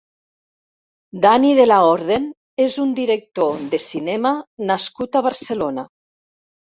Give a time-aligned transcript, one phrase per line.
[1.25, 2.23] Dani de la Orden
[2.65, 4.31] és un director de cinema
[4.71, 5.85] nascut a Barcelona.